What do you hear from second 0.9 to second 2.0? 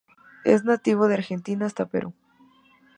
de Argentina hasta